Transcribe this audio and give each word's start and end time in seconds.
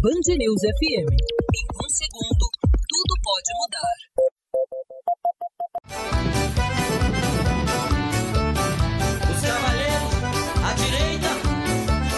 Band 0.00 0.12
News 0.28 0.60
FM. 0.60 1.10
Em 1.10 1.66
um 1.74 1.88
segundo, 1.88 2.44
tudo 2.88 3.14
pode 3.20 3.50
mudar. 3.58 3.96
Os 9.28 9.40
cavaleiros 9.42 10.14
à 10.64 10.72
direita 10.74 11.30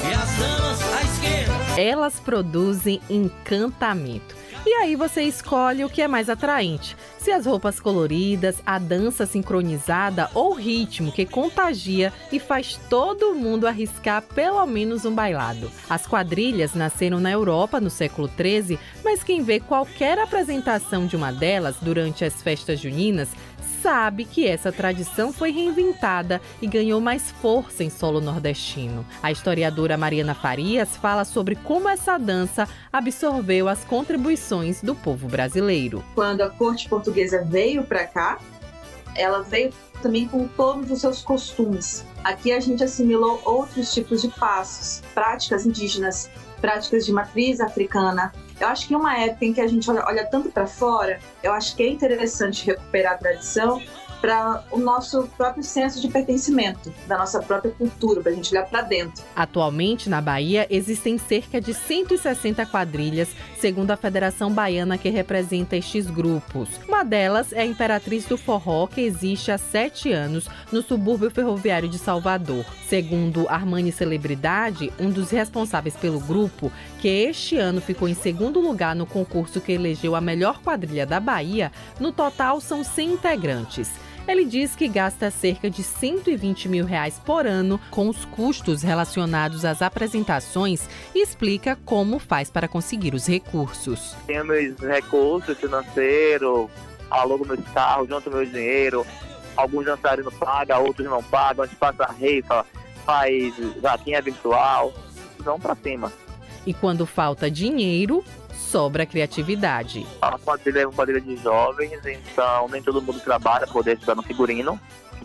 e 0.04 0.12
as 0.12 0.30
damas 0.38 0.80
à 0.92 1.00
esquerda. 1.04 1.80
Elas 1.80 2.20
produzem 2.20 3.00
encantamento. 3.08 4.39
E 4.66 4.74
aí 4.74 4.94
você 4.94 5.22
escolhe 5.22 5.84
o 5.84 5.88
que 5.88 6.02
é 6.02 6.08
mais 6.08 6.28
atraente. 6.28 6.94
Se 7.18 7.30
as 7.30 7.46
roupas 7.46 7.80
coloridas, 7.80 8.62
a 8.64 8.78
dança 8.78 9.24
sincronizada 9.24 10.28
ou 10.34 10.50
o 10.50 10.54
ritmo 10.54 11.10
que 11.10 11.24
contagia 11.24 12.12
e 12.30 12.38
faz 12.38 12.78
todo 12.88 13.34
mundo 13.34 13.66
arriscar 13.66 14.22
pelo 14.22 14.64
menos 14.66 15.06
um 15.06 15.14
bailado. 15.14 15.70
As 15.88 16.06
quadrilhas 16.06 16.74
nasceram 16.74 17.20
na 17.20 17.30
Europa 17.30 17.80
no 17.80 17.88
século 17.88 18.28
XIII, 18.28 18.78
mas 19.02 19.22
quem 19.22 19.42
vê 19.42 19.60
qualquer 19.60 20.18
apresentação 20.18 21.06
de 21.06 21.16
uma 21.16 21.32
delas 21.32 21.76
durante 21.80 22.24
as 22.24 22.42
festas 22.42 22.80
juninas 22.80 23.30
sabe 23.82 24.24
que 24.24 24.46
essa 24.46 24.70
tradição 24.70 25.32
foi 25.32 25.50
reinventada 25.50 26.40
e 26.60 26.66
ganhou 26.66 27.00
mais 27.00 27.30
força 27.30 27.82
em 27.82 27.90
solo 27.90 28.20
nordestino. 28.20 29.06
A 29.22 29.32
historiadora 29.32 29.96
Mariana 29.96 30.34
Farias 30.34 30.96
fala 30.96 31.24
sobre 31.24 31.56
como 31.56 31.88
essa 31.88 32.18
dança 32.18 32.68
absorveu 32.92 33.68
as 33.68 33.84
contribuições 33.84 34.82
do 34.82 34.94
povo 34.94 35.28
brasileiro. 35.28 36.04
Quando 36.14 36.42
a 36.42 36.50
corte 36.50 36.88
portuguesa 36.88 37.44
veio 37.44 37.82
para 37.82 38.06
cá, 38.06 38.38
ela 39.14 39.42
veio 39.42 39.72
também 40.02 40.26
com 40.28 40.46
todos 40.48 40.90
os 40.90 41.00
seus 41.00 41.22
costumes. 41.22 42.04
Aqui 42.24 42.52
a 42.52 42.60
gente 42.60 42.84
assimilou 42.84 43.40
outros 43.44 43.92
tipos 43.92 44.22
de 44.22 44.28
passos, 44.28 45.02
práticas 45.14 45.66
indígenas, 45.66 46.30
práticas 46.60 47.06
de 47.06 47.12
matriz 47.12 47.60
africana, 47.60 48.32
eu 48.60 48.68
acho 48.68 48.86
que 48.86 48.94
em 48.94 48.96
uma 48.96 49.18
época 49.18 49.44
em 49.44 49.52
que 49.52 49.60
a 49.60 49.66
gente 49.66 49.90
olha, 49.90 50.04
olha 50.06 50.24
tanto 50.24 50.50
para 50.50 50.66
fora, 50.66 51.18
eu 51.42 51.52
acho 51.52 51.74
que 51.74 51.82
é 51.82 51.88
interessante 51.88 52.66
recuperar 52.66 53.14
a 53.14 53.18
tradição 53.18 53.82
para 54.20 54.64
o 54.70 54.78
nosso 54.78 55.28
próprio 55.36 55.64
senso 55.64 56.00
de 56.00 56.08
pertencimento, 56.08 56.92
da 57.06 57.18
nossa 57.18 57.40
própria 57.40 57.72
cultura, 57.72 58.20
para 58.20 58.32
a 58.32 58.34
gente 58.34 58.52
olhar 58.52 58.66
para 58.66 58.82
dentro. 58.82 59.24
Atualmente, 59.34 60.08
na 60.08 60.20
Bahia, 60.20 60.66
existem 60.70 61.18
cerca 61.18 61.60
de 61.60 61.72
160 61.72 62.64
quadrilhas, 62.66 63.28
segundo 63.58 63.90
a 63.90 63.96
Federação 63.96 64.52
Baiana 64.52 64.98
que 64.98 65.08
representa 65.08 65.76
estes 65.76 66.06
grupos. 66.06 66.68
Uma 66.86 67.04
delas 67.04 67.52
é 67.52 67.60
a 67.60 67.66
Imperatriz 67.66 68.26
do 68.26 68.36
Forró, 68.36 68.86
que 68.86 69.00
existe 69.00 69.50
há 69.50 69.58
sete 69.58 70.12
anos 70.12 70.48
no 70.70 70.82
subúrbio 70.82 71.30
ferroviário 71.30 71.88
de 71.88 71.98
Salvador. 71.98 72.64
Segundo 72.88 73.48
Armani 73.48 73.92
Celebridade, 73.92 74.92
um 74.98 75.10
dos 75.10 75.30
responsáveis 75.30 75.96
pelo 75.96 76.20
grupo, 76.20 76.70
que 76.98 77.08
este 77.08 77.56
ano 77.56 77.80
ficou 77.80 78.08
em 78.08 78.14
segundo 78.14 78.60
lugar 78.60 78.94
no 78.94 79.06
concurso 79.06 79.60
que 79.60 79.72
elegeu 79.72 80.14
a 80.14 80.20
melhor 80.20 80.60
quadrilha 80.60 81.06
da 81.06 81.20
Bahia, 81.20 81.72
no 81.98 82.12
total 82.12 82.60
são 82.60 82.82
100 82.82 83.12
integrantes. 83.12 83.90
Ele 84.28 84.44
diz 84.44 84.76
que 84.76 84.86
gasta 84.86 85.30
cerca 85.30 85.68
de 85.68 85.82
120 85.82 86.68
mil 86.68 86.84
reais 86.84 87.20
por 87.24 87.46
ano 87.46 87.80
com 87.90 88.08
os 88.08 88.24
custos 88.24 88.82
relacionados 88.82 89.64
às 89.64 89.82
apresentações 89.82 90.88
e 91.14 91.22
explica 91.22 91.76
como 91.84 92.18
faz 92.18 92.50
para 92.50 92.68
conseguir 92.68 93.14
os 93.14 93.26
recursos. 93.26 94.14
Tenho 94.26 94.44
meus 94.44 94.78
recursos 94.78 95.58
financeiros, 95.58 96.68
alugo 97.10 97.46
meus 97.46 97.60
carros, 97.74 98.08
junto 98.08 98.30
meu 98.30 98.44
dinheiro, 98.46 99.06
alguns 99.56 99.86
dançarinos 99.86 100.34
pagam, 100.34 100.84
outros 100.84 101.08
não 101.08 101.22
pagam, 101.22 101.64
a 101.64 101.66
gente 101.66 101.76
passa 101.78 102.04
a 102.04 102.12
rifa, 102.12 102.64
faz 103.04 103.54
vaquinha 103.80 104.22
virtual, 104.22 104.92
vamos 105.40 105.60
para 105.60 105.74
cima. 105.74 106.12
E 106.66 106.74
quando 106.74 107.06
falta 107.06 107.50
dinheiro, 107.50 108.22
sobra 108.60 109.06
criatividade. 109.06 110.06
A 110.20 110.38
quadrilha 110.38 110.80
é 110.80 110.86
uma 110.86 110.92
quadrilha 110.92 111.20
de 111.20 111.36
jovens, 111.36 112.00
então 112.04 112.68
nem 112.68 112.82
todo 112.82 113.00
mundo 113.00 113.18
trabalha 113.20 113.60
para 113.60 113.72
poder 113.72 113.94
estudar 113.94 114.14
no 114.14 114.22
figurino. 114.22 114.78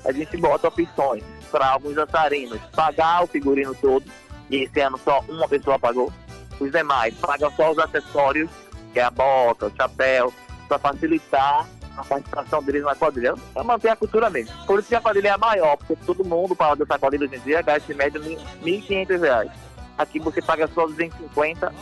A 0.03 0.11
gente 0.11 0.37
bota 0.37 0.67
opções 0.67 1.23
para 1.51 1.67
alguns 1.67 1.95
dançarinos 1.95 2.59
pagar 2.75 3.23
o 3.23 3.27
figurino 3.27 3.75
todo, 3.75 4.05
e 4.49 4.63
esse 4.63 4.79
ano 4.79 4.99
só 5.03 5.19
uma 5.27 5.47
pessoa 5.47 5.77
pagou. 5.77 6.11
Os 6.59 6.71
demais 6.71 7.13
pagam 7.15 7.51
só 7.51 7.71
os 7.71 7.79
acessórios, 7.79 8.49
que 8.93 8.99
é 8.99 9.03
a 9.03 9.11
bota, 9.11 9.67
o 9.67 9.75
chapéu, 9.75 10.33
para 10.67 10.79
facilitar 10.79 11.67
a 11.97 12.03
participação 12.03 12.61
deles 12.63 12.83
na 12.83 12.95
quadrilha, 12.95 13.35
para 13.53 13.63
manter 13.63 13.89
a 13.89 13.95
cultura 13.95 14.29
mesmo. 14.29 14.55
Por 14.65 14.79
isso 14.79 14.89
que 14.89 14.95
a 14.95 15.01
quadrilha 15.01 15.29
é 15.29 15.37
maior, 15.37 15.77
porque 15.77 15.95
todo 16.05 16.25
mundo 16.25 16.55
para 16.55 16.75
dançar 16.75 16.99
quadrilha 16.99 17.25
hoje 17.25 17.35
em 17.35 17.39
dia 17.39 17.61
gasta 17.61 17.91
em 17.91 17.95
média 17.95 18.19
R$ 18.21 18.37
1.500. 18.63 19.51
Aqui 19.97 20.19
você 20.19 20.41
paga 20.41 20.67
só 20.67 20.85
250 20.85 21.73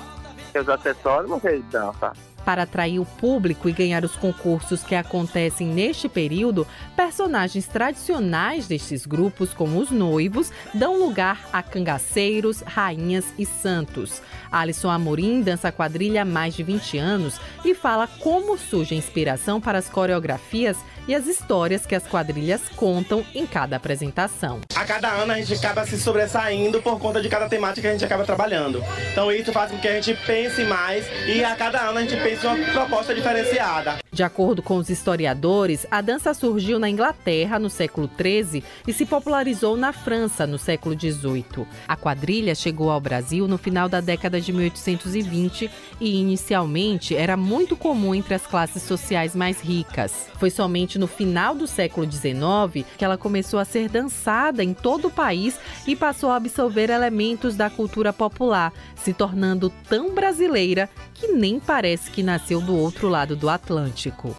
seus 0.53 0.69
acessórios, 0.69 1.29
você 1.29 1.61
dança. 1.71 2.13
Para 2.45 2.63
atrair 2.63 2.99
o 2.99 3.05
público 3.05 3.69
e 3.69 3.71
ganhar 3.71 4.03
os 4.03 4.15
concursos 4.17 4.83
que 4.83 4.95
acontecem 4.95 5.65
neste 5.65 6.09
período, 6.09 6.67
personagens 6.95 7.65
tradicionais 7.67 8.67
destes 8.67 9.05
grupos, 9.05 9.53
como 9.53 9.79
os 9.79 9.89
noivos, 9.89 10.51
dão 10.73 10.99
lugar 10.99 11.39
a 11.53 11.63
cangaceiros, 11.63 12.61
rainhas 12.61 13.33
e 13.37 13.45
santos. 13.45 14.21
Alisson 14.51 14.89
Amorim 14.89 15.41
dança 15.41 15.71
quadrilha 15.71 16.21
há 16.21 16.25
mais 16.25 16.53
de 16.53 16.63
20 16.63 16.97
anos 16.97 17.39
e 17.63 17.73
fala 17.73 18.07
como 18.07 18.57
surge 18.57 18.93
a 18.93 18.97
inspiração 18.97 19.59
para 19.59 19.79
as 19.79 19.89
coreografias 19.89 20.77
e 21.07 21.15
as 21.15 21.27
histórias 21.27 21.85
que 21.85 21.95
as 21.95 22.07
quadrilhas 22.07 22.61
contam 22.75 23.25
em 23.33 23.45
cada 23.45 23.75
apresentação. 23.75 24.61
A 24.75 24.85
cada 24.85 25.09
ano 25.09 25.31
a 25.31 25.37
gente 25.37 25.53
acaba 25.53 25.85
se 25.85 25.99
sobressaindo 25.99 26.81
por 26.81 26.99
conta 26.99 27.21
de 27.21 27.29
cada 27.29 27.47
temática 27.47 27.81
que 27.81 27.87
a 27.87 27.91
gente 27.91 28.05
acaba 28.05 28.25
trabalhando. 28.25 28.83
Então 29.11 29.31
isso 29.31 29.51
faz 29.51 29.71
com 29.71 29.77
que 29.77 29.87
a 29.87 29.99
gente 29.99 30.13
pense 30.25 30.63
mais 30.63 31.05
e 31.27 31.43
a 31.43 31.55
cada 31.55 31.81
ano 31.81 31.99
a 31.99 32.01
gente 32.01 32.15
pense 32.21 32.45
uma 32.45 32.57
proposta 32.71 33.13
diferenciada. 33.13 33.97
De 34.11 34.21
acordo 34.21 34.61
com 34.61 34.77
os 34.77 34.89
historiadores, 34.89 35.87
a 35.89 35.99
dança 35.99 36.33
surgiu 36.33 36.77
na 36.77 36.89
Inglaterra 36.89 37.57
no 37.57 37.69
século 37.69 38.07
XIII 38.07 38.63
e 38.87 38.93
se 38.93 39.05
popularizou 39.05 39.75
na 39.75 39.91
França 39.91 40.45
no 40.45 40.59
século 40.59 40.95
XVIII. 40.99 41.65
A 41.87 41.95
quadrilha 41.95 42.53
chegou 42.53 42.91
ao 42.91 43.01
Brasil 43.01 43.47
no 43.47 43.57
final 43.57 43.89
da 43.89 43.99
década 44.01 44.39
de 44.39 44.53
1820 44.53 45.69
e 45.99 46.19
inicialmente 46.19 47.15
era 47.15 47.35
muito 47.35 47.75
comum 47.75 48.13
entre 48.13 48.35
as 48.35 48.45
classes 48.45 48.83
sociais 48.83 49.35
mais 49.35 49.59
ricas. 49.59 50.27
Foi 50.37 50.49
somente 50.49 50.92
somente 50.93 50.99
no 50.99 51.07
final 51.07 51.55
do 51.55 51.67
século 51.67 52.09
XIX 52.09 52.85
que 52.97 53.03
ela 53.03 53.17
começou 53.17 53.59
a 53.59 53.65
ser 53.65 53.89
dançada 53.89 54.63
em 54.63 54.73
todo 54.73 55.07
o 55.07 55.11
país 55.11 55.59
e 55.87 55.95
passou 55.95 56.29
a 56.29 56.35
absorver 56.35 56.89
elementos 56.89 57.55
da 57.55 57.69
cultura 57.69 58.13
popular, 58.13 58.71
se 58.95 59.13
tornando 59.13 59.71
tão 59.89 60.13
brasileira 60.13 60.89
que 61.13 61.27
nem 61.27 61.59
parece 61.59 62.11
que 62.11 62.23
nasceu 62.23 62.61
do 62.61 62.75
outro 62.75 63.07
lado 63.09 63.35
do 63.35 63.49
Atlântico. 63.49 64.35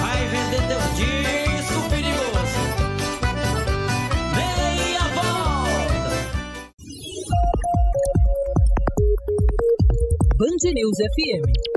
Vai 0.00 0.26
vender 0.28 0.66
teu 0.66 0.80
disco 0.94 1.88
perigoso. 1.90 2.60
Meia 4.34 5.04
volta. 5.14 6.10
Band 10.38 10.72
News 10.72 10.96
FM. 10.96 11.74